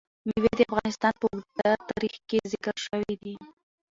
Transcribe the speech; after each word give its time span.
مېوې 0.27 0.51
د 0.57 0.59
افغانستان 0.71 1.13
په 1.19 1.25
اوږده 1.33 1.69
تاریخ 1.89 2.13
کې 2.29 2.37
ذکر 2.51 2.75
شوی 2.85 3.13
دی. 3.23 3.35